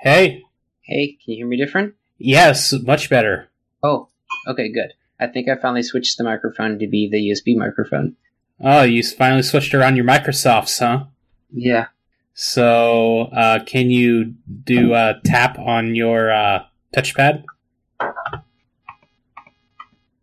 Hey. 0.00 0.44
Hey, 0.80 1.18
can 1.22 1.34
you 1.34 1.36
hear 1.36 1.46
me 1.46 1.58
different? 1.58 1.92
Yes, 2.16 2.72
much 2.72 3.10
better. 3.10 3.50
Oh, 3.82 4.08
okay, 4.46 4.72
good. 4.72 4.94
I 5.20 5.26
think 5.26 5.46
I 5.46 5.56
finally 5.56 5.82
switched 5.82 6.16
the 6.16 6.24
microphone 6.24 6.78
to 6.78 6.86
be 6.86 7.06
the 7.10 7.18
USB 7.18 7.54
microphone. 7.54 8.16
Oh, 8.58 8.82
you 8.82 9.02
finally 9.02 9.42
switched 9.42 9.74
around 9.74 9.96
your 9.96 10.06
Microsofts, 10.06 10.78
huh? 10.78 11.04
Yeah. 11.52 11.88
So, 12.32 13.24
uh, 13.24 13.62
can 13.64 13.90
you 13.90 14.36
do 14.64 14.94
a 14.94 15.20
tap 15.22 15.58
on 15.58 15.94
your 15.94 16.32
uh, 16.32 16.64
touchpad? 16.96 17.44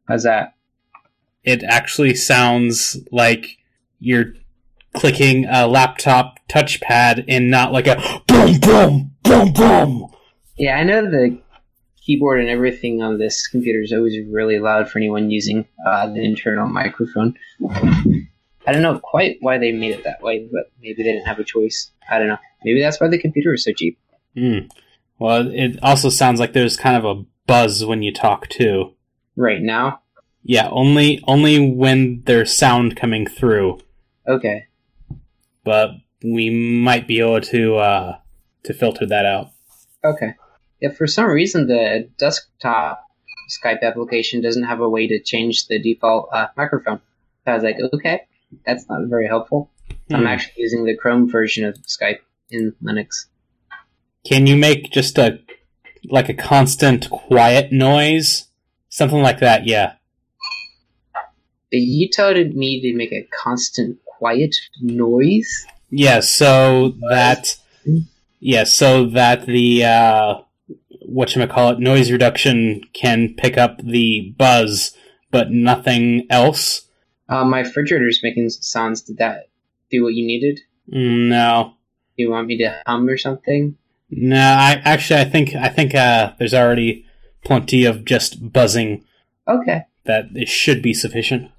How's 0.07 0.23
that? 0.23 0.55
It 1.43 1.63
actually 1.63 2.15
sounds 2.15 2.97
like 3.11 3.59
you're 3.99 4.33
clicking 4.95 5.45
a 5.45 5.67
laptop 5.67 6.39
touchpad 6.49 7.25
and 7.27 7.51
not 7.51 7.71
like 7.71 7.85
a 7.85 8.01
boom, 8.27 8.59
boom, 8.59 9.11
boom, 9.27 9.53
boom. 9.53 10.07
Yeah, 10.57 10.77
I 10.77 10.83
know 10.83 11.09
the 11.09 11.39
keyboard 12.01 12.39
and 12.39 12.49
everything 12.49 13.01
on 13.01 13.17
this 13.17 13.47
computer 13.47 13.81
is 13.81 13.93
always 13.93 14.15
really 14.29 14.59
loud 14.59 14.89
for 14.89 14.99
anyone 14.99 15.29
using 15.29 15.67
uh, 15.85 16.07
the 16.07 16.23
internal 16.23 16.67
microphone. 16.67 17.35
I 18.67 18.71
don't 18.73 18.81
know 18.81 18.99
quite 18.99 19.37
why 19.41 19.57
they 19.57 19.71
made 19.71 19.91
it 19.91 20.03
that 20.03 20.21
way, 20.21 20.47
but 20.51 20.71
maybe 20.81 20.95
they 20.95 21.03
didn't 21.03 21.25
have 21.25 21.39
a 21.39 21.43
choice. 21.43 21.91
I 22.09 22.17
don't 22.17 22.27
know. 22.27 22.37
Maybe 22.63 22.81
that's 22.81 22.99
why 22.99 23.07
the 23.07 23.17
computer 23.17 23.53
is 23.53 23.63
so 23.63 23.71
cheap. 23.73 23.99
Mm. 24.35 24.69
Well, 25.19 25.49
it 25.51 25.79
also 25.81 26.09
sounds 26.09 26.39
like 26.39 26.53
there's 26.53 26.77
kind 26.77 26.97
of 26.97 27.05
a 27.05 27.23
buzz 27.45 27.85
when 27.85 28.03
you 28.03 28.13
talk 28.13 28.49
too. 28.49 28.93
Right 29.35 29.61
now? 29.61 30.01
Yeah, 30.43 30.69
only 30.71 31.23
only 31.27 31.71
when 31.71 32.23
there's 32.25 32.55
sound 32.55 32.95
coming 32.95 33.27
through. 33.27 33.79
Okay. 34.27 34.65
But 35.63 35.91
we 36.23 36.49
might 36.49 37.07
be 37.07 37.19
able 37.19 37.41
to 37.41 37.75
uh, 37.75 38.17
to 38.67 38.73
filter 38.73 39.05
that 39.07 39.25
out. 39.25 39.51
Okay. 40.03 40.35
If 40.79 40.97
for 40.97 41.07
some 41.07 41.25
reason 41.25 41.67
the 41.67 42.09
desktop 42.19 43.03
Skype 43.49 43.81
application 43.81 44.41
doesn't 44.41 44.63
have 44.63 44.81
a 44.81 44.89
way 44.89 45.07
to 45.07 45.21
change 45.21 45.67
the 45.67 45.81
default 45.81 46.29
uh, 46.31 46.47
microphone, 46.55 47.01
I 47.45 47.55
was 47.55 47.63
like, 47.63 47.77
okay, 47.93 48.27
that's 48.65 48.87
not 48.89 49.07
very 49.07 49.27
helpful. 49.27 49.71
Hmm. 50.09 50.17
I'm 50.17 50.27
actually 50.27 50.55
using 50.57 50.85
the 50.85 50.95
Chrome 50.95 51.29
version 51.29 51.65
of 51.65 51.75
Skype 51.75 52.19
in 52.49 52.73
Linux. 52.83 53.25
Can 54.25 54.45
you 54.45 54.57
make 54.57 54.91
just 54.91 55.17
a 55.17 55.39
like 56.03 56.29
a 56.29 56.33
constant 56.33 57.09
quiet 57.09 57.71
noise? 57.71 58.47
Something 58.89 59.21
like 59.21 59.39
that, 59.39 59.65
yeah. 59.65 59.93
You 61.71 62.09
told 62.09 62.37
me 62.53 62.81
to 62.81 62.95
make 62.95 63.11
a 63.11 63.27
constant 63.43 63.99
quiet 64.05 64.55
noise? 64.81 65.65
Yeah, 65.89 66.19
so 66.19 66.95
that 67.09 67.57
yeah, 68.39 68.63
so 68.63 69.05
that 69.07 69.45
the 69.45 69.83
uh 69.83 70.41
what 71.01 71.35
call 71.49 71.71
it 71.71 71.79
noise 71.79 72.11
reduction 72.11 72.81
can 72.93 73.33
pick 73.37 73.57
up 73.57 73.79
the 73.81 74.33
buzz 74.37 74.95
but 75.31 75.51
nothing 75.51 76.25
else. 76.29 76.87
Uh, 77.29 77.43
my 77.43 77.59
refrigerator's 77.59 78.21
making 78.23 78.49
sounds. 78.49 79.01
Did 79.01 79.17
that 79.17 79.49
do 79.91 80.03
what 80.03 80.13
you 80.13 80.25
needed? 80.25 80.61
No. 80.87 81.73
Do 82.17 82.23
you 82.23 82.31
want 82.31 82.47
me 82.47 82.57
to 82.59 82.81
hum 82.85 83.07
or 83.07 83.17
something? 83.17 83.77
No, 84.09 84.39
I 84.39 84.81
actually 84.85 85.19
I 85.19 85.25
think 85.25 85.53
I 85.55 85.69
think 85.69 85.93
uh, 85.93 86.33
there's 86.39 86.53
already 86.53 87.05
plenty 87.43 87.85
of 87.85 88.05
just 88.05 88.53
buzzing. 88.53 89.03
Okay. 89.47 89.83
That 90.05 90.29
it 90.33 90.47
should 90.47 90.81
be 90.81 90.93
sufficient. 90.93 91.51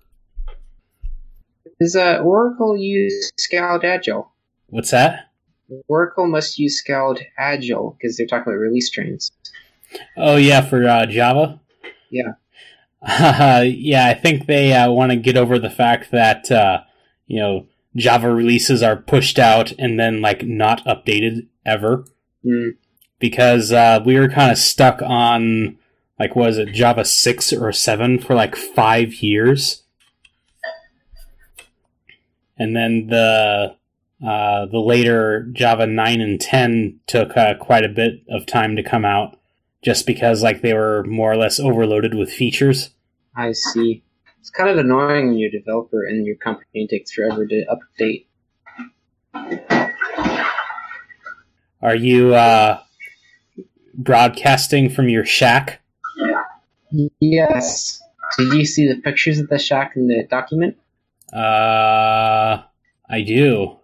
Does 1.81 1.95
uh, 1.95 2.20
Oracle 2.25 2.77
use 2.77 3.31
Scaled 3.37 3.85
Agile? 3.85 4.33
What's 4.69 4.91
that? 4.91 5.28
Oracle 5.88 6.27
must 6.27 6.58
use 6.58 6.78
Scaled 6.78 7.20
Agile 7.38 7.97
because 7.98 8.16
they're 8.16 8.27
talking 8.27 8.52
about 8.52 8.58
release 8.58 8.91
trains. 8.91 9.30
Oh 10.16 10.36
yeah, 10.36 10.61
for 10.61 10.86
uh, 10.86 11.06
Java. 11.06 11.61
Yeah. 12.11 12.33
Uh, 13.02 13.64
yeah, 13.66 14.06
I 14.06 14.14
think 14.14 14.46
they 14.46 14.72
uh, 14.72 14.91
want 14.91 15.12
to 15.12 15.16
get 15.16 15.36
over 15.36 15.58
the 15.58 15.70
fact 15.70 16.11
that 16.11 16.51
uh, 16.51 16.83
you 17.27 17.39
know 17.40 17.67
Java 17.96 18.33
releases 18.33 18.83
are 18.83 18.96
pushed 18.96 19.39
out 19.39 19.73
and 19.73 19.98
then 19.98 20.20
like 20.20 20.45
not 20.45 20.84
updated 20.84 21.46
ever. 21.64 22.05
Mm. 22.45 22.77
Because 23.18 23.73
uh, 23.73 24.01
we 24.05 24.18
were 24.18 24.28
kind 24.28 24.52
of 24.52 24.58
stuck 24.58 25.02
on 25.02 25.77
like 26.18 26.36
was 26.36 26.58
it 26.58 26.73
Java 26.73 27.05
six 27.05 27.52
or 27.52 27.73
seven 27.73 28.18
for 28.18 28.34
like 28.34 28.57
five 28.57 29.14
years, 29.14 29.83
and 32.57 32.77
then 32.77 33.08
the 33.08 33.77
uh, 34.27 34.67
the 34.67 34.80
later 34.80 35.48
Java 35.52 35.86
nine 35.86 36.20
and 36.20 36.40
ten 36.40 37.01
took 37.06 37.36
uh, 37.36 37.55
quite 37.55 37.84
a 37.84 37.89
bit 37.89 38.23
of 38.29 38.46
time 38.46 38.77
to 38.77 38.83
come 38.83 39.05
out 39.05 39.39
just 39.83 40.06
because 40.06 40.42
like 40.42 40.61
they 40.61 40.74
were 40.74 41.05
more 41.05 41.33
or 41.33 41.36
less 41.36 41.61
overloaded 41.61 42.14
with 42.14 42.33
features. 42.33 42.90
I 43.36 43.52
see. 43.52 44.02
It's 44.40 44.51
kind 44.51 44.70
of 44.70 44.78
annoying 44.78 45.28
when 45.28 45.39
you're 45.39 45.51
a 45.51 45.52
developer 45.52 46.05
and 46.05 46.27
your 46.27 46.36
company 46.36 46.86
takes 46.89 47.12
forever 47.12 47.46
to 47.46 47.64
update. 48.01 48.27
Are 51.80 51.95
you 51.95 52.34
uh, 52.34 52.80
broadcasting 53.95 54.90
from 54.90 55.08
your 55.08 55.24
shack? 55.24 55.80
Yes. 57.20 58.01
Did 58.36 58.52
you 58.52 58.64
see 58.64 58.89
the 58.89 59.01
pictures 59.01 59.39
of 59.39 59.48
the 59.48 59.58
shack 59.58 59.92
in 59.95 60.08
the 60.08 60.27
document? 60.28 60.77
Uh, 61.33 62.62
I 63.08 63.23
do. 63.24 63.78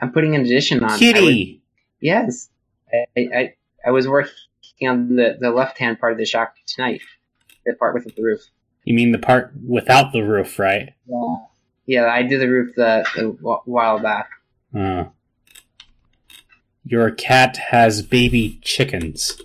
I'm 0.00 0.12
putting 0.12 0.34
an 0.34 0.42
addition 0.42 0.82
on. 0.82 0.98
Kitty. 0.98 1.62
yes, 2.00 2.48
I, 2.92 3.06
I 3.16 3.54
I 3.86 3.90
was 3.90 4.08
working 4.08 4.88
on 4.88 5.16
the 5.16 5.36
the 5.40 5.50
left 5.50 5.78
hand 5.78 5.98
part 5.98 6.12
of 6.12 6.18
the 6.18 6.26
shack 6.26 6.54
tonight. 6.66 7.00
The 7.64 7.74
part 7.74 7.94
with 7.94 8.04
the 8.04 8.22
roof. 8.22 8.40
You 8.84 8.94
mean 8.94 9.12
the 9.12 9.18
part 9.18 9.52
without 9.66 10.12
the 10.12 10.22
roof, 10.22 10.58
right? 10.58 10.92
Yeah. 11.06 11.36
Yeah, 11.86 12.06
I 12.06 12.22
did 12.22 12.40
the 12.40 12.48
roof 12.48 12.74
the, 12.76 13.06
the 13.14 13.28
while 13.64 13.98
back. 13.98 14.30
Uh, 14.74 15.04
your 16.84 17.10
cat 17.10 17.56
has 17.56 18.02
baby 18.02 18.58
chickens. 18.62 19.40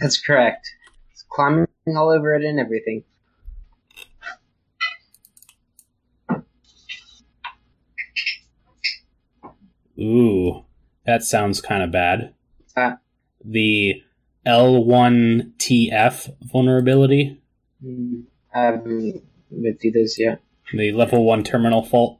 That's 0.00 0.20
correct. 0.20 0.68
It's 1.12 1.24
climbing 1.28 1.66
all 1.96 2.10
over 2.10 2.34
it 2.34 2.44
and 2.44 2.58
everything. 2.58 3.04
Ooh, 9.98 10.64
that 11.04 11.22
sounds 11.22 11.60
kind 11.60 11.82
of 11.82 11.90
bad. 11.90 12.34
Uh, 12.76 12.96
the 13.44 14.02
L1TF 14.46 16.34
vulnerability. 16.42 17.40
Mm, 17.84 18.24
I 18.54 18.60
haven't 18.60 19.22
been 19.50 19.78
through 19.80 19.90
this 19.92 20.18
yet. 20.18 20.40
The 20.72 20.92
level 20.92 21.24
1 21.24 21.44
terminal 21.44 21.82
fault. 21.82 22.18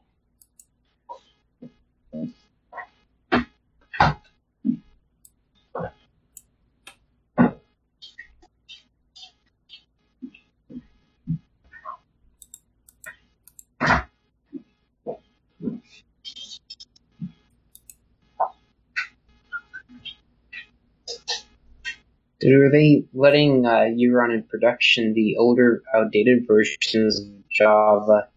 Are 22.45 22.71
they 22.71 23.05
letting 23.13 23.65
uh, 23.65 23.85
you 23.95 24.13
run 24.13 24.31
in 24.31 24.43
production 24.43 25.13
the 25.13 25.37
older, 25.37 25.81
outdated 25.95 26.45
versions 26.47 27.19
of 27.19 27.49
Java 27.51 28.27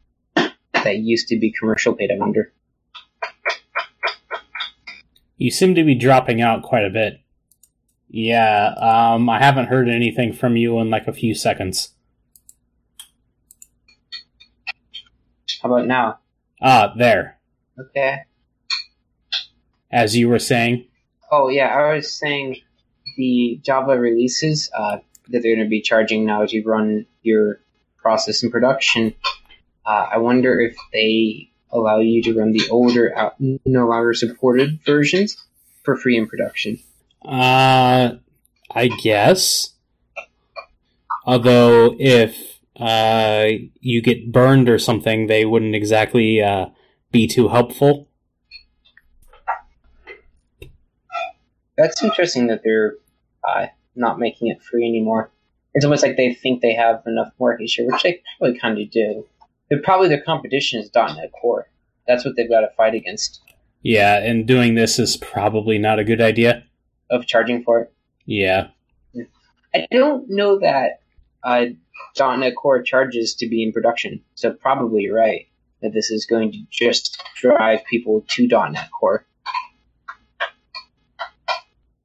that 0.73 0.97
used 0.97 1.29
to 1.29 1.39
be 1.39 1.53
commercial 1.53 1.93
beta 1.93 2.19
under? 2.21 2.53
You 5.37 5.51
seem 5.51 5.75
to 5.75 5.85
be 5.85 5.95
dropping 5.95 6.41
out 6.41 6.63
quite 6.63 6.85
a 6.85 6.91
bit. 6.91 7.21
Yeah, 8.09 8.75
um, 8.79 9.29
I 9.29 9.39
haven't 9.39 9.67
heard 9.67 9.89
anything 9.89 10.33
from 10.33 10.57
you 10.57 10.79
in 10.81 10.91
like 10.91 11.07
a 11.07 11.13
few 11.13 11.35
seconds. 11.35 11.91
How 15.63 15.73
about 15.73 15.87
now? 15.87 16.19
Ah, 16.63 16.93
there. 16.97 17.39
Okay. 17.79 18.23
As 19.93 20.17
you 20.17 20.29
were 20.29 20.39
saying? 20.39 20.87
Oh, 21.31 21.49
yeah, 21.49 21.69
I 21.69 21.95
was 21.95 22.13
saying 22.13 22.57
the 23.17 23.61
Java 23.63 23.99
releases 23.99 24.71
uh, 24.77 24.99
that 25.29 25.43
they're 25.43 25.57
going 25.57 25.67
to 25.67 25.71
be 25.71 25.83
charging 25.83 26.25
now 26.27 26.47
to 26.47 26.63
run 26.63 27.07
your 27.23 27.61
process 27.99 28.43
in 28.43 28.51
production, 28.51 29.15
uh, 29.87 30.09
I 30.13 30.19
wonder 30.19 30.61
if 30.61 30.77
they 30.93 31.51
allow 31.71 31.99
you 31.99 32.23
to 32.25 32.39
run 32.39 32.53
the 32.53 32.69
older, 32.71 33.17
out, 33.17 33.35
no 33.39 33.87
longer 33.87 34.15
supported 34.15 34.81
versions 34.85 35.37
for 35.85 35.97
free 35.97 36.17
in 36.17 36.27
production. 36.27 36.79
Uh, 37.25 38.17
I 38.71 38.89
guess. 39.03 39.75
Although, 41.25 41.95
if 41.99 42.61
uh, 42.77 43.47
you 43.81 44.01
get 44.01 44.33
burned 44.33 44.69
or 44.69 44.79
something, 44.79 45.27
they 45.27 45.45
wouldn't 45.45 45.75
exactly 45.75 46.43
uh, 46.43 46.67
be 47.13 47.27
too 47.27 47.49
helpful. 47.49 48.09
That's 51.81 52.03
interesting 52.03 52.49
that 52.49 52.63
they're 52.63 52.97
uh, 53.49 53.67
not 53.97 54.19
making 54.19 54.49
it 54.49 54.63
free 54.63 54.87
anymore. 54.87 55.31
It's 55.73 55.85
almost 55.85 56.03
like 56.03 56.17
they 56.17 56.35
think 56.35 56.61
they 56.61 56.75
have 56.75 57.03
enough 57.07 57.33
market 57.41 57.71
share, 57.71 57.87
which 57.87 58.03
they 58.03 58.21
probably 58.39 58.59
kind 58.59 58.79
of 58.79 58.91
do. 58.91 59.27
They're 59.69 59.81
probably 59.81 60.09
their 60.09 60.21
competition 60.21 60.81
is 60.81 60.91
.NET 60.95 61.31
Core. 61.41 61.69
That's 62.07 62.25
what 62.25 62.37
they've 62.37 62.51
got 62.51 62.61
to 62.61 62.69
fight 62.77 62.95
against. 62.95 63.41
Yeah, 63.83 64.19
and 64.19 64.47
doing 64.47 64.75
this 64.75 64.99
is 64.99 65.17
probably 65.17 65.79
not 65.79 65.99
a 65.99 66.05
good 66.05 66.21
idea. 66.21 66.65
Of 67.11 67.27
charging 67.27 67.63
for 67.63 67.81
it. 67.81 67.93
Yeah. 68.27 68.69
I 69.75 69.87
don't 69.91 70.29
know 70.29 70.59
that 70.59 71.01
uh, 71.43 71.67
.NET 72.19 72.57
Core 72.57 72.83
charges 72.83 73.35
to 73.37 73.49
be 73.49 73.63
in 73.63 73.73
production, 73.73 74.23
so 74.35 74.53
probably 74.53 75.03
you're 75.03 75.17
right 75.17 75.47
that 75.81 75.95
this 75.95 76.11
is 76.11 76.27
going 76.27 76.53
to 76.53 76.59
just 76.71 77.23
drive 77.37 77.85
people 77.87 78.23
to 78.29 78.47
.NET 78.47 78.91
Core. 78.91 79.25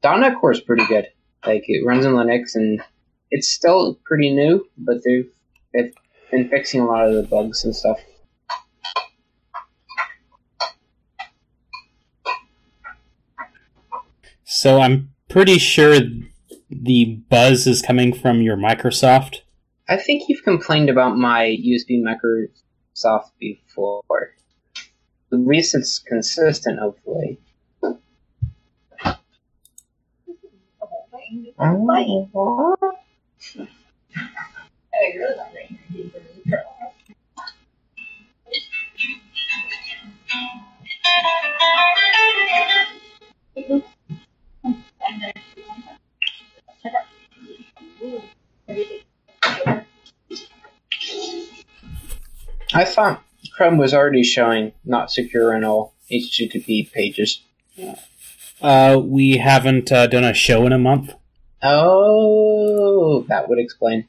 .NET 0.06 0.40
Core 0.40 0.52
is 0.52 0.62
pretty 0.62 0.86
good. 0.86 1.08
Like 1.46 1.64
it 1.68 1.86
runs 1.86 2.06
in 2.06 2.14
Linux 2.14 2.56
and 2.56 2.82
it's 3.32 3.50
still 3.50 4.00
pretty 4.06 4.34
new, 4.34 4.68
but 4.78 4.98
they've 5.04 5.32
they've 5.74 5.94
been 6.32 6.50
fixing 6.50 6.82
a 6.82 6.86
lot 6.86 7.08
of 7.08 7.16
the 7.16 7.24
bugs 7.24 7.64
and 7.64 7.76
stuff. 7.76 8.00
So 14.44 14.80
I'm 14.80 15.10
pretty 15.28 15.58
sure 15.58 16.00
the 16.70 17.22
buzz 17.30 17.68
is 17.68 17.82
coming 17.82 18.14
from 18.14 18.42
your 18.42 18.58
Microsoft. 18.58 19.40
I 19.88 19.98
think 19.98 20.24
you've 20.28 20.44
complained 20.44 20.90
about 20.90 21.18
my 21.18 21.58
USB 21.62 22.02
Microsoft 22.02 23.32
before. 23.40 24.02
At 25.32 25.40
least 25.40 25.76
it's 25.76 26.00
consistent, 26.00 26.80
hopefully. 26.80 27.40
I 52.74 52.84
thought 52.84 53.24
Chrome 53.54 53.78
was 53.78 53.94
already 53.94 54.24
showing 54.24 54.74
not 54.84 55.12
secure 55.12 55.56
in 55.56 55.64
all 55.64 55.94
HTTP 56.12 56.92
pages. 56.92 57.42
Uh, 58.62 59.02
we 59.04 59.38
haven't 59.38 59.92
uh, 59.92 60.08
done 60.08 60.24
a 60.24 60.34
show 60.34 60.66
in 60.66 60.74
a 60.74 60.78
month. 60.78 61.14
Oh, 61.64 63.26
that 63.28 63.50
would 63.50 63.60
explain. 63.60 64.08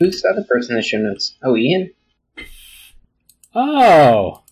Who's 0.00 0.22
the 0.22 0.28
other 0.28 0.44
person 0.44 0.72
in 0.72 0.76
the 0.76 0.82
show 0.82 0.98
notes? 0.98 1.36
Oh, 1.42 1.56
Ian? 1.56 1.90
Oh. 3.60 4.44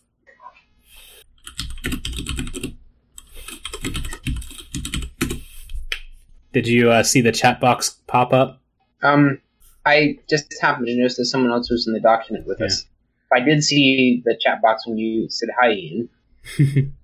Did 6.52 6.66
you 6.66 6.90
uh, 6.90 7.04
see 7.04 7.20
the 7.20 7.30
chat 7.30 7.60
box 7.60 8.00
pop 8.08 8.32
up? 8.32 8.60
Um, 9.04 9.40
I 9.84 10.18
just 10.28 10.52
happened 10.60 10.88
to 10.88 10.96
notice 10.96 11.18
that 11.18 11.26
someone 11.26 11.52
else 11.52 11.70
was 11.70 11.86
in 11.86 11.92
the 11.92 12.00
document 12.00 12.48
with 12.48 12.60
us. 12.60 12.84
I 13.32 13.38
did 13.38 13.62
see 13.62 14.22
the 14.24 14.36
chat 14.40 14.60
box 14.60 14.84
when 14.88 14.98
you 14.98 15.28
said 15.30 15.50
hi, 15.56 15.70
Ian. 15.70 16.08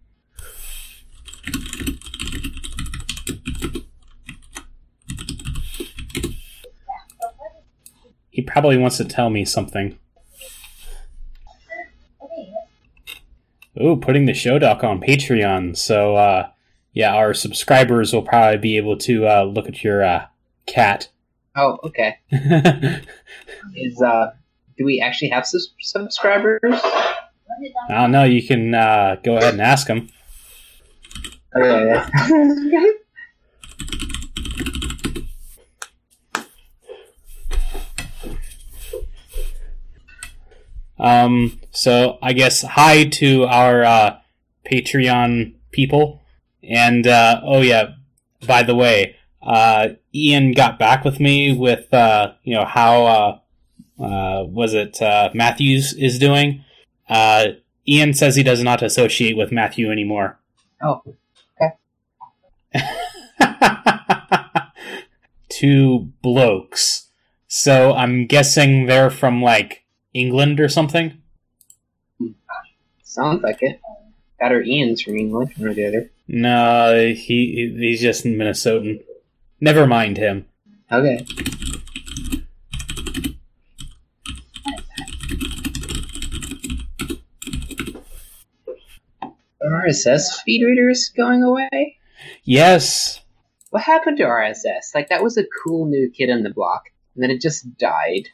he 8.30 8.42
probably 8.42 8.76
wants 8.76 8.96
to 8.96 9.04
tell 9.04 9.30
me 9.30 9.44
something. 9.44 10.00
Ooh, 13.80 13.96
putting 13.96 14.26
the 14.26 14.34
show 14.34 14.58
doc 14.58 14.84
on 14.84 15.00
Patreon. 15.00 15.76
So, 15.76 16.16
uh, 16.16 16.48
yeah, 16.92 17.14
our 17.14 17.32
subscribers 17.32 18.12
will 18.12 18.22
probably 18.22 18.58
be 18.58 18.76
able 18.76 18.96
to 18.98 19.26
uh, 19.26 19.44
look 19.44 19.66
at 19.66 19.82
your 19.82 20.04
uh, 20.04 20.26
cat. 20.66 21.08
Oh, 21.54 21.78
okay. 21.84 22.16
Is 22.30 24.00
uh, 24.00 24.30
do 24.78 24.86
we 24.86 25.02
actually 25.02 25.28
have 25.28 25.46
subscribers? 25.46 26.60
I 26.64 27.18
don't 27.90 28.10
know. 28.10 28.24
You 28.24 28.42
can 28.42 28.74
uh, 28.74 29.16
go 29.22 29.36
ahead 29.36 29.52
and 29.52 29.60
ask 29.60 29.86
them. 29.86 30.08
Okay. 31.54 32.02
Um, 41.02 41.60
so 41.72 42.16
I 42.22 42.32
guess 42.32 42.62
hi 42.62 43.04
to 43.04 43.44
our 43.44 43.84
uh, 43.84 44.18
Patreon 44.64 45.54
people. 45.72 46.22
And 46.62 47.06
uh, 47.06 47.40
oh 47.44 47.60
yeah, 47.60 47.94
by 48.46 48.62
the 48.62 48.76
way, 48.76 49.16
uh, 49.42 49.88
Ian 50.14 50.52
got 50.52 50.78
back 50.78 51.04
with 51.04 51.18
me 51.18 51.56
with 51.56 51.92
uh, 51.92 52.34
you 52.44 52.54
know 52.54 52.64
how 52.64 53.04
uh, 53.06 53.38
uh, 54.02 54.44
was 54.44 54.74
it 54.74 55.02
uh, 55.02 55.30
Matthews 55.34 55.92
is 55.92 56.20
doing. 56.20 56.64
Uh, 57.08 57.46
Ian 57.86 58.14
says 58.14 58.36
he 58.36 58.44
does 58.44 58.62
not 58.62 58.80
associate 58.80 59.36
with 59.36 59.50
Matthew 59.50 59.90
anymore. 59.90 60.38
Oh, 60.80 61.02
okay. 61.60 62.86
Two 65.48 66.12
blokes. 66.22 67.08
So 67.48 67.92
I'm 67.92 68.26
guessing 68.26 68.86
they're 68.86 69.10
from 69.10 69.42
like 69.42 69.81
England 70.14 70.60
or 70.60 70.68
something. 70.68 71.20
sounds 73.02 73.42
like 73.42 73.58
it. 73.62 73.80
Or 74.40 74.60
Ian's 74.60 75.02
from 75.02 75.16
England, 75.16 75.52
one 75.56 75.68
or 75.68 75.74
the 75.74 75.86
other. 75.86 76.10
No, 76.26 77.12
he 77.14 77.72
he's 77.78 78.00
just 78.00 78.24
Minnesotan. 78.24 79.04
Never 79.60 79.86
mind 79.86 80.16
him. 80.16 80.46
Okay. 80.90 81.24
RSS 89.64 90.42
feed 90.44 90.64
readers 90.64 91.10
going 91.16 91.42
away? 91.42 91.98
Yes. 92.44 93.20
What 93.70 93.82
happened 93.82 94.18
to 94.18 94.24
RSS? 94.24 94.94
Like 94.94 95.08
that 95.08 95.22
was 95.22 95.36
a 95.38 95.44
cool 95.64 95.86
new 95.86 96.10
kid 96.10 96.30
on 96.30 96.42
the 96.42 96.50
block, 96.50 96.86
and 97.14 97.22
then 97.22 97.30
it 97.30 97.40
just 97.40 97.78
died. 97.78 98.28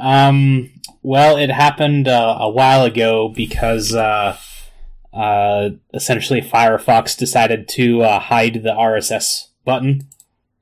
Um. 0.00 0.70
Well, 1.02 1.36
it 1.36 1.50
happened 1.50 2.08
uh, 2.08 2.36
a 2.40 2.50
while 2.50 2.84
ago 2.84 3.28
because 3.28 3.94
uh, 3.94 4.36
uh, 5.12 5.70
essentially 5.94 6.40
Firefox 6.42 7.16
decided 7.16 7.68
to 7.70 8.02
uh, 8.02 8.18
hide 8.18 8.62
the 8.62 8.72
RSS 8.72 9.46
button 9.64 10.08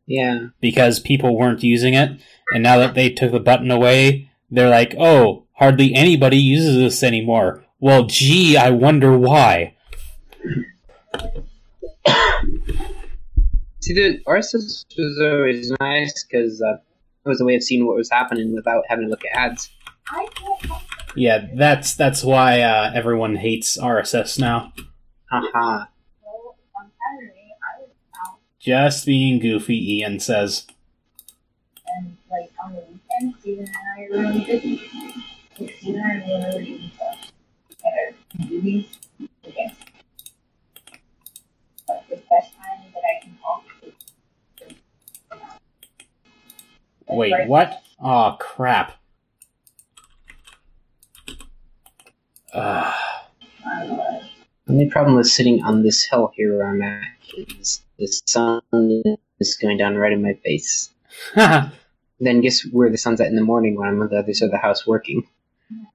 Yeah. 0.07 0.49
because 0.61 1.01
people 1.01 1.37
weren't 1.37 1.63
using 1.65 1.95
it, 1.95 2.21
and 2.53 2.63
now 2.63 2.79
that 2.79 2.95
they 2.95 3.11
took 3.11 3.33
the 3.33 3.41
button 3.41 3.71
away, 3.71 4.31
they're 4.51 4.69
like, 4.71 4.95
"Oh, 4.99 5.45
hardly 5.55 5.95
anybody 5.95 6.37
uses 6.39 6.77
this 6.77 7.03
anymore." 7.03 7.65
Well, 7.81 8.05
gee, 8.05 8.57
I 8.57 8.71
wonder 8.71 9.17
why. 9.19 9.75
See, 13.81 13.95
the 13.95 14.21
RSS 14.27 14.85
was 14.99 15.21
always 15.21 15.73
nice 15.81 16.25
because 16.25 16.61
uh, 16.63 16.79
it 17.27 17.29
was 17.29 17.41
a 17.41 17.45
way 17.45 17.57
of 17.57 17.63
seeing 17.63 17.85
what 17.87 17.97
was 17.97 18.09
happening 18.11 18.55
without 18.55 18.85
having 18.89 19.07
to 19.07 19.11
look 19.11 19.23
at 19.25 19.37
ads. 19.37 19.71
Yeah, 21.17 21.47
that's 21.55 21.97
that's 21.97 22.23
why 22.23 22.61
uh, 22.61 22.93
everyone 22.95 23.35
hates 23.37 23.77
RSS 23.77 24.39
now. 24.39 24.73
Haha. 25.31 25.87
Just 28.61 29.07
being 29.07 29.39
goofy, 29.41 29.97
Ian 29.99 30.21
says. 30.21 30.67
and 31.97 32.17
like 32.31 32.51
on 32.65 32.75
the 32.75 32.83
weekends, 32.83 33.41
Steven 33.41 33.65
and 33.67 33.77
I 33.97 34.03
are 34.05 34.23
really 34.23 34.45
busy. 34.45 34.83
Steven 35.55 36.01
and 36.01 36.23
I 36.23 36.33
are 36.33 36.53
really 36.53 36.65
doing 36.65 36.91
stuff 36.95 37.33
and 37.85 38.15
are 38.15 38.51
movies 38.51 38.87
against. 39.45 39.81
But 41.87 42.05
the 42.09 42.17
best 42.17 42.55
time 42.57 42.93
that 42.93 43.03
I 43.05 43.25
can 43.25 43.39
talk 43.41 43.65
is 43.83 43.95
Wait, 47.09 47.47
what? 47.47 47.83
Oh 48.01 48.37
crap. 48.39 48.93
Uh, 52.53 52.93
I 53.67 53.87
don't 53.87 53.97
know. 53.97 54.23
The 54.67 54.73
only 54.73 54.91
problem 54.91 55.17
with 55.17 55.29
sitting 55.29 55.63
on 55.63 55.83
this 55.83 56.05
hill 56.05 56.33
here 56.35 56.57
where 56.57 56.69
I'm 56.69 56.83
at 56.83 57.05
is 57.61 57.83
the 57.99 58.07
sun 58.07 58.63
is 59.39 59.57
going 59.57 59.77
down 59.77 59.97
right 59.97 60.13
in 60.13 60.23
my 60.23 60.35
face. 60.45 60.91
Then 62.19 62.41
guess 62.41 62.63
where 62.63 62.89
the 62.91 62.97
sun's 62.97 63.21
at 63.21 63.27
in 63.27 63.37
the 63.37 63.43
morning 63.43 63.77
when 63.77 63.89
I'm 63.89 64.01
on 64.01 64.09
the 64.09 64.19
other 64.19 64.33
side 64.33 64.47
of 64.47 64.53
the 64.53 64.59
house 64.59 64.87
working? 64.87 65.29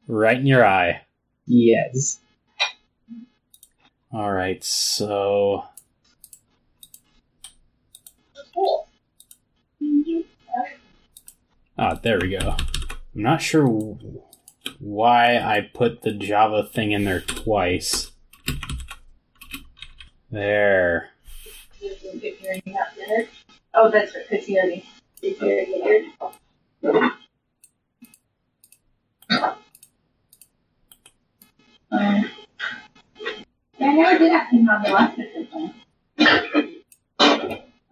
right 0.08 0.38
in 0.38 0.46
your 0.46 0.66
eye. 0.66 1.02
Yes. 1.48 2.20
All 4.14 4.32
right, 4.32 4.64
so 4.64 5.64
ah, 11.82 11.96
there 11.96 12.20
we 12.22 12.30
go. 12.30 12.56
I'm 13.16 13.24
not 13.24 13.42
sure 13.42 13.98
why 14.80 15.38
I 15.38 15.70
put 15.74 16.04
the 16.04 16.12
Java 16.12 16.64
thing 16.64 16.92
in 16.92 17.04
there 17.04 17.22
twice. 17.22 18.12
There. 20.30 21.10
Oh, 23.74 23.90
that's 23.90 24.16
right, 24.16 24.26
because 24.30 24.46
he. 24.46 24.60
Um, 31.94 32.32
I 33.80 33.94
never 33.94 34.20
did 34.20 34.32
ask 34.32 34.54
him 34.54 34.66
how 34.66 34.82
the 34.82 34.92
last 34.92 35.18
went. 35.18 35.74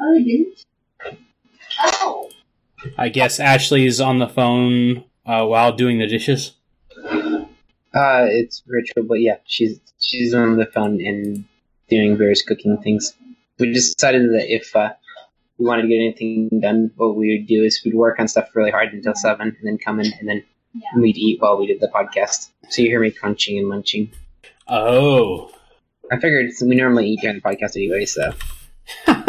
Oh, 0.02 0.18
he 0.18 0.24
didn't? 0.24 0.66
I 3.00 3.08
guess 3.08 3.40
Ashley's 3.40 4.02
on 4.02 4.20
the 4.20 4.28
phone 4.28 5.06
uh, 5.26 5.46
while 5.46 5.72
doing 5.72 6.00
the 6.00 6.06
dishes. 6.08 6.52
Uh, 7.02 8.28
it's 8.28 8.62
Rachel, 8.68 9.04
but 9.04 9.22
yeah, 9.22 9.38
she's 9.46 9.80
she's 10.00 10.34
on 10.34 10.58
the 10.58 10.66
phone 10.66 11.00
and 11.06 11.46
doing 11.90 12.18
various 12.18 12.42
cooking 12.42 12.78
things. 12.82 13.16
We 13.58 13.72
just 13.72 13.98
decided 13.98 14.24
that 14.34 14.54
if 14.54 14.76
uh, 14.76 14.92
we 15.58 15.66
wanted 15.66 15.84
to 15.84 15.88
get 15.88 15.96
anything 15.96 16.50
done, 16.62 16.92
what 16.98 17.16
we 17.16 17.38
would 17.38 17.48
do 17.48 17.64
is 17.64 17.82
we'd 17.86 17.96
work 17.96 18.20
on 18.20 18.28
stuff 18.28 18.50
really 18.54 18.70
hard 18.72 18.92
until 18.94 19.16
seven, 19.16 19.48
and 19.48 19.66
then 19.68 19.78
come 19.78 20.02
in, 20.02 20.12
and 20.20 20.28
then 20.28 20.44
Yeah. 20.74 21.00
we'd 21.00 21.18
eat 21.18 21.42
while 21.42 21.58
we 21.58 21.68
did 21.68 21.80
the 21.80 21.88
podcast. 21.88 22.50
So 22.70 22.82
you 22.82 22.90
hear 22.90 23.00
me 23.00 23.12
crunching 23.12 23.58
and 23.58 23.68
munching. 23.68 24.12
Oh. 24.68 25.52
I 26.12 26.20
figured 26.20 26.52
we 26.62 26.76
normally 26.76 27.08
eat 27.12 27.22
during 27.22 27.38
the 27.38 27.42
podcast 27.42 27.78
anyway, 27.78 28.04
so 28.06 28.34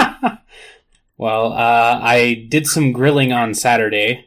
well, 1.21 1.53
uh, 1.53 2.01
I 2.03 2.47
did 2.49 2.67
some 2.67 2.93
grilling 2.93 3.31
on 3.31 3.53
Saturday. 3.53 4.27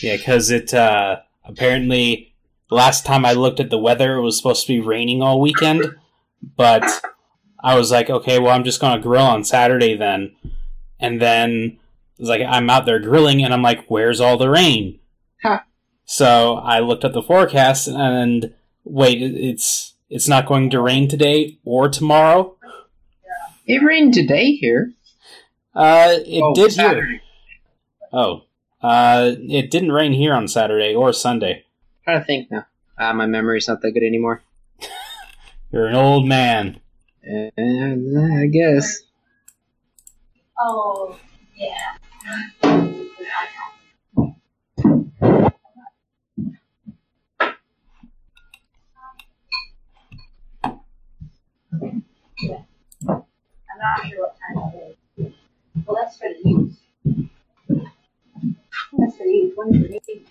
Yeah, 0.00 0.16
because 0.16 0.50
it 0.50 0.74
uh, 0.74 1.20
apparently 1.44 2.34
last 2.72 3.06
time 3.06 3.24
I 3.24 3.34
looked 3.34 3.60
at 3.60 3.70
the 3.70 3.78
weather, 3.78 4.16
it 4.16 4.22
was 4.22 4.36
supposed 4.36 4.66
to 4.66 4.72
be 4.72 4.80
raining 4.84 5.22
all 5.22 5.40
weekend. 5.40 5.94
But 6.42 6.82
I 7.62 7.76
was 7.76 7.92
like, 7.92 8.10
okay, 8.10 8.40
well, 8.40 8.52
I'm 8.52 8.64
just 8.64 8.80
gonna 8.80 9.00
grill 9.00 9.22
on 9.22 9.44
Saturday 9.44 9.96
then. 9.96 10.34
And 10.98 11.22
then 11.22 11.78
it 12.18 12.20
was 12.20 12.28
like 12.28 12.42
I'm 12.42 12.68
out 12.68 12.84
there 12.84 12.98
grilling, 12.98 13.44
and 13.44 13.54
I'm 13.54 13.62
like, 13.62 13.84
where's 13.86 14.20
all 14.20 14.36
the 14.36 14.50
rain? 14.50 14.98
Huh. 15.40 15.60
So 16.04 16.54
I 16.56 16.80
looked 16.80 17.04
at 17.04 17.12
the 17.12 17.22
forecast, 17.22 17.86
and 17.86 18.52
wait, 18.82 19.22
it's 19.22 19.94
it's 20.10 20.26
not 20.26 20.46
going 20.46 20.68
to 20.70 20.80
rain 20.80 21.06
today 21.06 21.60
or 21.64 21.88
tomorrow. 21.88 22.56
it 23.66 23.84
rained 23.84 24.14
today 24.14 24.56
here. 24.56 24.94
Uh, 25.74 26.18
it 26.26 26.40
Oh, 26.42 26.54
did 26.54 26.72
here. 26.72 27.20
Oh, 28.12 28.42
uh, 28.82 29.32
it 29.38 29.70
didn't 29.70 29.92
rain 29.92 30.12
here 30.12 30.32
on 30.34 30.46
Saturday 30.46 30.94
or 30.94 31.12
Sunday. 31.12 31.64
trying 32.04 32.20
to 32.20 32.24
think 32.24 32.50
now. 32.50 32.66
Uh, 32.96 33.12
my 33.12 33.26
memory's 33.26 33.66
not 33.66 33.82
that 33.82 33.90
good 33.92 34.04
anymore. 34.04 34.42
You're 35.72 35.86
an 35.86 35.96
old 35.96 36.28
man. 36.28 36.80
Uh, 37.28 37.50
I 37.58 38.46
guess. 38.52 39.00
Oh, 40.60 41.18
yeah. 41.56 41.96
I'm 53.08 53.78
not 53.78 54.06
sure 54.08 54.20
what 54.20 54.36
time 54.38 54.72
it 54.74 54.90
is. 54.90 54.93
Well, 55.86 55.96
that's 56.02 56.16
for 56.16 56.28
the 56.28 56.48
youth. 56.48 56.76
That's 58.98 59.16
for 59.16 59.24
the 59.24 59.30
youth. 59.30 59.52
When's 59.56 59.72
the 59.72 59.88
meeting? 59.88 60.24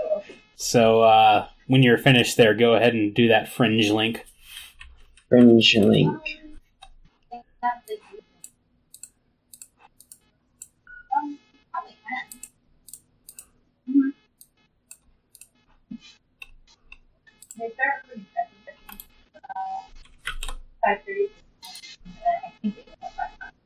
Oh. 0.00 0.22
So, 0.56 1.02
uh, 1.02 1.48
when 1.66 1.82
you're 1.82 1.98
finished 1.98 2.36
there, 2.36 2.54
go 2.54 2.74
ahead 2.74 2.94
and 2.94 3.14
do 3.14 3.28
that 3.28 3.48
fringe 3.48 3.90
link. 3.90 4.24
Fringe 5.28 5.76
link. 5.76 6.40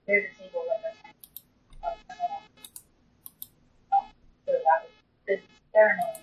There's 0.07 0.25
a 0.25 0.29
table 0.43 0.63
with 0.65 0.85
us. 0.85 0.95
Oh, 1.83 1.95
so 4.47 4.53
that 4.53 4.89
was 5.27 5.29
the 5.29 5.41
ceremony. 5.73 6.21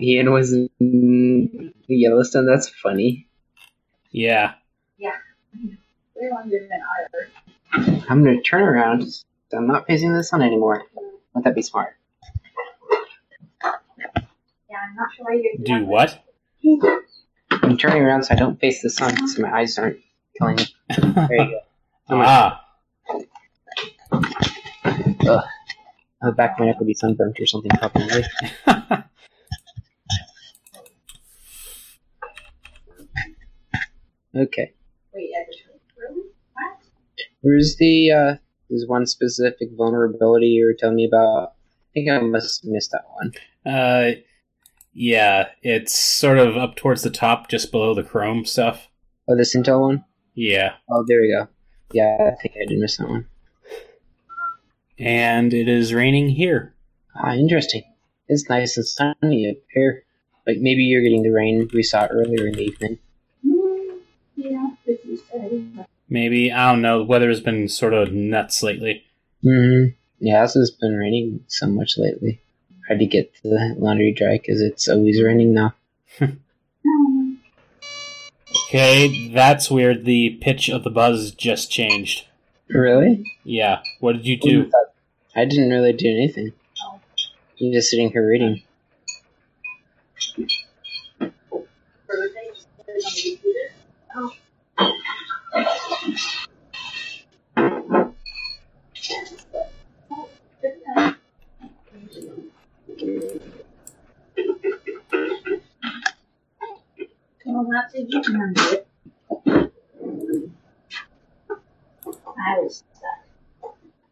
Ian 0.00 0.30
was 0.32 0.52
in 0.52 1.72
Yellowstone. 1.88 2.46
That's 2.46 2.68
funny. 2.68 3.26
Yeah. 4.12 4.54
Way 6.14 6.30
longer 6.30 6.60
than 6.68 6.80
ours. 6.80 7.30
I'm 8.08 8.22
gonna 8.24 8.40
turn 8.42 8.62
around. 8.62 9.04
I'm 9.52 9.66
not 9.66 9.86
facing 9.86 10.12
the 10.12 10.22
sun 10.24 10.42
anymore. 10.42 10.84
Let 11.34 11.44
that 11.44 11.54
be 11.54 11.62
smart. 11.62 11.94
Yeah, 13.62 14.78
I'm 14.88 14.94
not 14.96 15.08
sure 15.16 15.24
why 15.26 15.34
you 15.34 15.54
guys 15.58 15.66
Do 15.80 15.84
what? 15.86 16.24
I'm 17.78 17.90
turning 17.90 18.02
around 18.02 18.24
so 18.24 18.34
I 18.34 18.36
don't 18.36 18.58
face 18.58 18.82
the 18.82 18.90
sun, 18.90 19.28
so 19.28 19.40
my 19.40 19.56
eyes 19.56 19.78
aren't 19.78 19.98
killing 20.36 20.56
me. 20.56 20.66
There 20.88 21.28
you 21.30 21.60
go. 22.10 22.10
ah, 22.10 22.64
Ugh. 24.10 25.44
The 26.20 26.32
back 26.32 26.54
of 26.54 26.58
my 26.58 26.66
neck 26.66 26.80
will 26.80 26.86
be 26.86 26.94
sunburnt 26.94 27.38
or 27.38 27.46
something 27.46 27.70
probably. 27.78 28.24
Okay. 34.36 34.72
Wait, 35.14 35.30
at? 35.40 35.46
What? 36.52 36.78
Where's 37.40 37.76
the 37.76 38.10
uh 38.10 38.34
there's 38.68 38.84
one 38.86 39.06
specific 39.06 39.70
vulnerability 39.76 40.46
you 40.46 40.66
were 40.66 40.74
telling 40.78 40.96
me 40.96 41.06
about? 41.06 41.48
I 41.48 41.90
think 41.94 42.10
I 42.10 42.18
must 42.20 42.62
have 42.62 42.70
missed 42.70 42.92
that 42.92 43.04
one. 43.14 43.32
uh, 43.66 44.20
yeah, 44.98 45.50
it's 45.62 45.96
sort 45.96 46.38
of 46.38 46.56
up 46.56 46.74
towards 46.74 47.02
the 47.02 47.10
top, 47.10 47.48
just 47.48 47.70
below 47.70 47.94
the 47.94 48.02
chrome 48.02 48.44
stuff. 48.44 48.88
Oh 49.28 49.36
this 49.36 49.54
Intel 49.54 49.80
one? 49.80 50.04
Yeah. 50.34 50.74
Oh 50.90 51.04
there 51.06 51.20
we 51.20 51.32
go. 51.32 51.46
Yeah, 51.92 52.16
I 52.20 52.42
think 52.42 52.56
I 52.60 52.66
did 52.66 52.80
miss 52.80 52.96
that 52.96 53.08
one. 53.08 53.26
And 54.98 55.54
it 55.54 55.68
is 55.68 55.94
raining 55.94 56.30
here. 56.30 56.74
Ah, 57.14 57.34
interesting. 57.34 57.84
It's 58.26 58.50
nice 58.50 58.76
and 58.76 58.86
sunny 58.86 59.48
up 59.48 59.62
here. 59.72 60.02
Like 60.48 60.58
maybe 60.58 60.82
you're 60.82 61.02
getting 61.02 61.22
the 61.22 61.30
rain 61.30 61.70
we 61.72 61.84
saw 61.84 62.06
earlier 62.06 62.48
in 62.48 62.54
the 62.54 62.62
evening. 62.62 62.98
Yeah, 64.34 64.70
Maybe, 66.08 66.50
I 66.50 66.72
don't 66.72 66.82
know, 66.82 66.98
the 66.98 67.04
weather's 67.04 67.40
been 67.40 67.68
sort 67.68 67.94
of 67.94 68.12
nuts 68.12 68.64
lately. 68.64 69.04
Mm-hmm. 69.44 69.94
Yeah, 70.18 70.42
it's 70.42 70.54
just 70.54 70.80
been 70.80 70.96
raining 70.96 71.44
so 71.46 71.68
much 71.68 71.98
lately. 71.98 72.40
Had 72.88 73.00
to 73.00 73.06
get 73.06 73.34
the 73.42 73.74
laundry 73.78 74.12
dry 74.12 74.38
because 74.38 74.62
it's 74.62 74.88
always 74.88 75.22
raining 75.22 75.52
now. 75.52 75.74
Okay, 78.66 79.30
that's 79.32 79.70
weird. 79.70 80.06
The 80.06 80.38
pitch 80.40 80.70
of 80.70 80.84
the 80.84 80.90
buzz 80.90 81.32
just 81.32 81.70
changed. 81.70 82.26
Really? 82.68 83.24
Yeah. 83.44 83.80
What 84.00 84.12
did 84.12 84.26
you 84.26 84.38
do? 84.38 84.70
I 85.36 85.44
didn't 85.44 85.68
really 85.70 85.92
do 85.92 86.08
anything. 86.08 86.52
I'm 87.60 87.72
just 87.72 87.90
sitting 87.90 88.10
here 88.10 88.26
reading. 88.26 88.62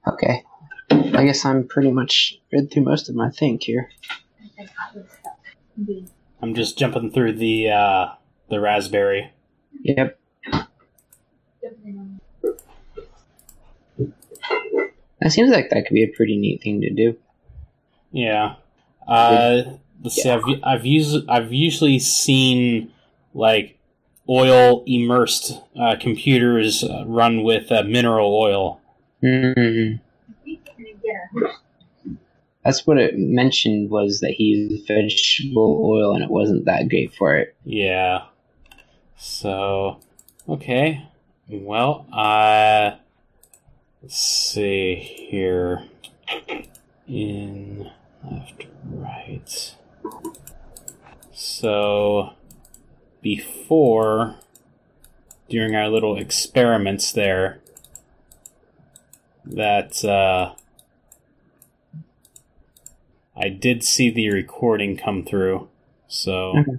Okay. 0.08 0.44
I 0.90 1.24
guess 1.24 1.44
I'm 1.44 1.66
pretty 1.66 1.90
much 1.90 2.38
read 2.52 2.70
through 2.70 2.84
most 2.84 3.08
of 3.08 3.14
my 3.14 3.30
thing 3.30 3.58
here. 3.60 3.90
I 4.10 4.48
think 4.56 4.70
I 4.78 4.96
was 4.96 5.06
stuck. 5.10 5.38
Indeed. 5.76 6.10
I'm 6.40 6.54
just 6.54 6.78
jumping 6.78 7.10
through 7.10 7.34
the 7.34 7.70
uh, 7.70 8.06
the 8.48 8.60
raspberry. 8.60 9.32
Yep. 9.82 10.18
That 15.20 15.32
seems 15.32 15.50
like 15.50 15.70
that 15.70 15.86
could 15.86 15.94
be 15.94 16.04
a 16.04 16.08
pretty 16.14 16.36
neat 16.36 16.62
thing 16.62 16.82
to 16.82 16.90
do. 16.90 17.16
Yeah. 18.12 18.56
Uh, 19.08 19.62
let's 20.02 20.16
see. 20.16 20.30
I've 20.30 20.44
I've 20.62 20.86
used 20.86 21.28
I've 21.28 21.52
usually 21.52 21.98
seen 21.98 22.92
like 23.34 23.75
oil 24.28 24.82
immersed 24.86 25.52
uh, 25.78 25.96
computers 26.00 26.82
uh, 26.84 27.04
run 27.06 27.42
with 27.42 27.70
uh, 27.70 27.82
mineral 27.82 28.34
oil. 28.34 28.80
hmm 29.20 29.36
I 29.56 30.00
think 30.44 30.60
we're 30.78 30.84
gonna 30.84 30.98
get 31.02 31.50
a 32.08 32.16
That's 32.64 32.86
what 32.86 32.98
it 32.98 33.18
mentioned 33.18 33.90
was 33.90 34.20
that 34.20 34.32
he 34.32 34.44
used 34.44 34.86
vegetable 34.86 35.80
oil 35.84 36.14
and 36.14 36.22
it 36.22 36.30
wasn't 36.30 36.64
that 36.64 36.88
great 36.88 37.14
for 37.14 37.36
it. 37.36 37.56
Yeah. 37.64 38.26
So, 39.16 40.00
okay. 40.48 41.06
Well, 41.48 42.06
uh, 42.12 42.96
let's 44.02 44.18
see 44.18 44.94
here. 45.30 45.84
In 47.08 47.88
left, 48.28 48.66
right. 48.84 49.74
So, 51.32 52.32
before, 53.26 54.36
during 55.48 55.74
our 55.74 55.88
little 55.88 56.16
experiments 56.16 57.10
there, 57.10 57.58
that, 59.44 60.04
uh, 60.04 60.54
I 63.36 63.48
did 63.48 63.82
see 63.82 64.10
the 64.10 64.30
recording 64.30 64.96
come 64.96 65.24
through. 65.24 65.68
So, 66.06 66.56
Okay. 66.58 66.78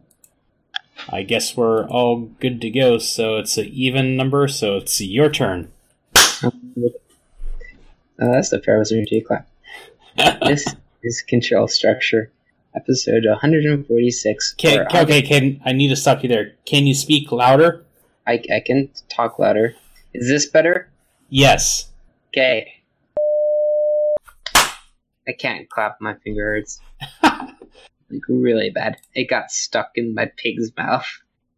I 1.10 1.24
guess 1.24 1.58
we're 1.58 1.86
all 1.90 2.18
good 2.40 2.62
to 2.62 2.70
go. 2.70 2.98
So 2.98 3.36
it's 3.38 3.58
an 3.58 3.66
even 3.66 4.16
number. 4.16 4.48
So 4.48 4.78
it's 4.78 5.02
your 5.02 5.30
turn. 5.30 5.70
Oh, 6.44 6.52
that's 8.18 8.50
the 8.52 8.62
fair 8.62 8.82
to 8.86 9.22
clap. 9.22 9.50
This 10.48 10.74
is 11.04 11.22
Control 11.22 11.68
Structure, 11.68 12.32
episode 12.78 13.24
146. 13.26 14.54
Okay, 14.54 14.78
or 14.78 14.86
okay, 14.86 15.02
okay, 15.02 15.22
can 15.22 15.62
I 15.66 15.74
need 15.74 15.90
to 15.90 15.96
stop 15.96 16.24
you 16.24 16.30
there? 16.30 16.54
Can 16.66 16.86
you 16.86 16.94
speak 16.94 17.32
louder? 17.32 17.84
I, 18.26 18.42
I 18.54 18.62
can 18.66 18.90
talk 19.10 19.40
louder. 19.40 19.76
Is 20.14 20.28
this 20.28 20.46
better? 20.46 20.90
Yes. 21.30 21.90
Okay. 22.30 22.74
I 25.28 25.34
can't 25.38 25.70
clap. 25.70 25.98
My 26.00 26.16
finger 26.24 26.44
hurts. 26.44 26.80
like 27.24 28.22
really 28.30 28.70
bad. 28.70 28.98
It 29.14 29.30
got 29.30 29.52
stuck 29.52 29.92
in 29.96 30.14
my 30.14 30.32
pig's 30.38 30.72
mouth. 30.78 31.08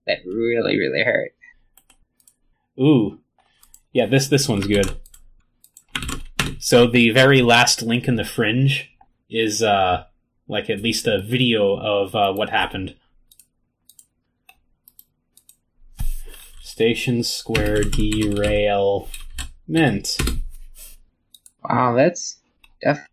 That 0.07 0.19
really, 0.25 0.79
really 0.79 1.03
hurt. 1.03 1.33
Ooh, 2.79 3.19
yeah. 3.93 4.05
This 4.07 4.27
this 4.27 4.47
one's 4.49 4.65
good. 4.65 4.97
So 6.59 6.87
the 6.87 7.11
very 7.11 7.41
last 7.41 7.81
link 7.81 8.07
in 8.07 8.15
the 8.15 8.25
fringe 8.25 8.91
is 9.29 9.61
uh 9.61 10.05
like 10.49 10.69
at 10.69 10.81
least 10.81 11.07
a 11.07 11.21
video 11.21 11.77
of 11.77 12.13
uh, 12.15 12.33
what 12.33 12.49
happened. 12.49 12.95
Station 16.61 17.23
Square 17.23 17.83
derailment. 17.83 19.07
Wow, 21.63 21.93
that's 21.95 22.39
def- 22.81 23.07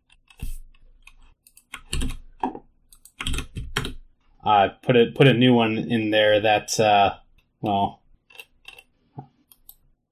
uh, 4.44 4.68
put 4.82 4.96
a 4.96 5.06
put 5.14 5.26
a 5.26 5.34
new 5.34 5.52
one 5.52 5.76
in 5.76 6.10
there 6.10 6.40
that 6.40 6.78
uh, 6.80 7.14
well 7.60 8.00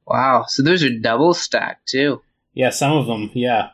wow. 0.06 0.44
So 0.48 0.62
those 0.62 0.82
are 0.82 0.90
double 0.98 1.32
stacked 1.34 1.88
too. 1.88 2.20
yeah 2.52 2.70
some 2.70 2.92
of 2.92 3.06
them 3.06 3.30
yeah 3.34 3.70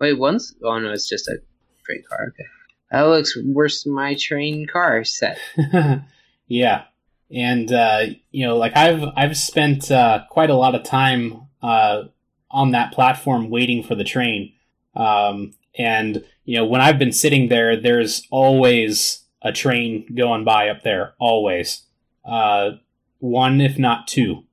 Wait, 0.00 0.18
one's 0.18 0.54
oh 0.62 0.78
no, 0.78 0.92
it's 0.92 1.08
just 1.08 1.26
a 1.28 1.38
train 1.84 2.02
car. 2.08 2.28
Okay, 2.28 2.48
that 2.90 3.02
looks 3.02 3.36
worse 3.44 3.84
than 3.84 3.92
my 3.92 4.14
train 4.14 4.66
car 4.66 5.04
set. 5.04 5.38
yeah 6.46 6.84
and 7.30 7.72
uh, 7.72 8.06
you 8.30 8.46
know 8.46 8.56
like 8.56 8.76
I've 8.76 9.04
I've 9.16 9.36
spent 9.36 9.90
uh, 9.90 10.24
quite 10.30 10.50
a 10.50 10.54
lot 10.54 10.74
of 10.74 10.84
time 10.84 11.48
uh, 11.62 12.04
on 12.50 12.70
that 12.70 12.92
platform 12.92 13.50
waiting 13.50 13.82
for 13.82 13.94
the 13.94 14.04
train 14.04 14.52
um, 14.94 15.54
and 15.76 16.24
you 16.44 16.56
know 16.56 16.64
when 16.64 16.80
I've 16.80 16.98
been 16.98 17.12
sitting 17.12 17.48
there 17.48 17.76
there's 17.76 18.26
always 18.30 19.24
a 19.42 19.52
train 19.52 20.06
going 20.14 20.44
by 20.44 20.68
up 20.68 20.82
there 20.82 21.14
always 21.18 21.82
uh, 22.24 22.72
one 23.18 23.60
if 23.60 23.78
not 23.78 24.06
two 24.06 24.44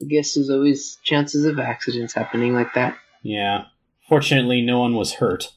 I 0.00 0.04
guess 0.04 0.34
there's 0.34 0.50
always 0.50 0.98
chances 1.02 1.44
of 1.44 1.58
accidents 1.58 2.14
happening 2.14 2.54
like 2.54 2.74
that. 2.74 2.96
yeah 3.22 3.64
fortunately 4.08 4.62
no 4.62 4.78
one 4.80 4.94
was 4.94 5.14
hurt. 5.14 5.52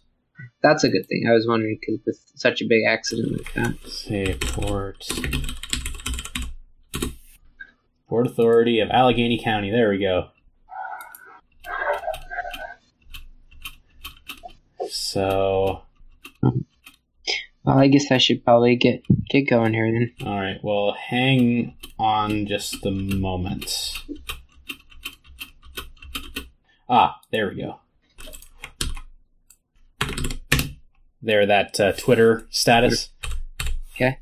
That's 0.64 0.84
a 0.84 0.90
good 0.90 1.08
thing. 1.08 1.26
I 1.28 1.34
was 1.34 1.48
wondering 1.48 1.78
because 1.80 2.00
with 2.06 2.20
such 2.36 2.62
a 2.62 2.66
big 2.68 2.84
accident 2.88 3.32
like 3.32 3.54
that. 3.56 3.90
Say 3.90 4.36
Port. 4.40 5.08
Port 8.08 8.28
Authority 8.28 8.80
of 8.80 8.90
Allegheny 8.92 9.42
County. 9.44 9.72
There 9.72 9.90
we 9.90 9.98
go. 9.98 10.28
So, 14.90 15.84
Well, 16.44 17.78
I 17.78 17.88
guess 17.88 18.12
I 18.12 18.18
should 18.18 18.44
probably 18.44 18.76
get 18.76 19.04
get 19.30 19.44
going 19.50 19.74
here 19.74 19.90
then. 19.92 20.12
all 20.28 20.40
right. 20.40 20.58
Well, 20.64 20.94
hang 20.94 21.76
on 22.00 22.48
just 22.48 22.86
a 22.86 22.92
moment. 22.92 23.94
Ah, 26.90 27.20
there 27.32 27.50
we 27.50 27.62
go. 27.62 27.80
There, 31.22 31.46
that 31.46 31.80
uh, 31.80 31.92
Twitter 31.94 32.48
status. 32.50 33.10
Okay. 33.96 34.20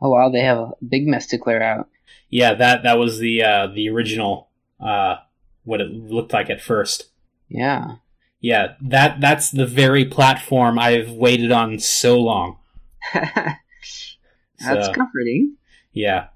Oh 0.00 0.10
wow, 0.10 0.30
they 0.30 0.40
have 0.40 0.58
a 0.58 0.70
big 0.86 1.06
mess 1.06 1.26
to 1.28 1.38
clear 1.38 1.62
out. 1.62 1.88
Yeah, 2.30 2.54
that 2.54 2.82
that 2.84 2.98
was 2.98 3.18
the 3.18 3.42
uh, 3.42 3.66
the 3.68 3.88
original. 3.90 4.48
Uh, 4.80 5.16
what 5.64 5.80
it 5.80 5.90
looked 5.90 6.32
like 6.32 6.50
at 6.50 6.60
first. 6.60 7.06
Yeah. 7.48 7.96
Yeah, 8.40 8.74
that 8.82 9.20
that's 9.20 9.50
the 9.50 9.64
very 9.66 10.04
platform 10.04 10.78
I've 10.78 11.10
waited 11.10 11.50
on 11.52 11.78
so 11.78 12.18
long. 12.20 12.58
That's 13.14 14.86
So, 14.86 14.92
comforting. 14.92 15.56
yeah. 15.92 16.28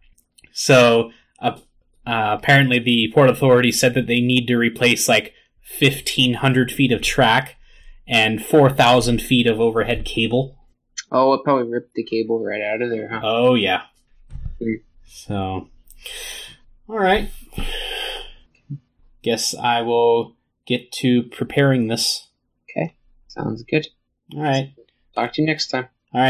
So 0.52 1.12
uh, 1.40 1.58
uh, 2.06 2.36
apparently, 2.38 2.78
the 2.78 3.10
port 3.14 3.28
authority 3.28 3.70
said 3.72 3.94
that 3.94 4.06
they 4.06 4.20
need 4.20 4.46
to 4.46 4.56
replace 4.56 5.08
like 5.08 5.34
fifteen 5.60 6.34
hundred 6.34 6.72
feet 6.72 6.92
of 6.92 7.02
track 7.02 7.56
and 8.08 8.44
four 8.44 8.70
thousand 8.70 9.20
feet 9.20 9.46
of 9.46 9.60
overhead 9.60 10.04
cable. 10.04 10.56
Oh, 11.12 11.34
it 11.34 11.44
probably 11.44 11.70
ripped 11.70 11.94
the 11.94 12.04
cable 12.04 12.42
right 12.42 12.62
out 12.62 12.82
of 12.82 12.90
there, 12.90 13.08
huh? 13.08 13.20
Oh 13.22 13.54
yeah. 13.54 13.82
Hmm. 14.60 14.74
So, 15.06 15.68
all 16.88 16.98
right. 16.98 17.30
Guess 19.22 19.54
I 19.54 19.82
will 19.82 20.36
get 20.66 20.92
to 20.92 21.24
preparing 21.24 21.88
this. 21.88 22.28
Okay, 22.70 22.94
sounds 23.28 23.62
good. 23.62 23.86
All 24.34 24.42
right. 24.42 24.74
Talk 25.14 25.32
to 25.34 25.42
you 25.42 25.46
next 25.46 25.68
time. 25.68 25.88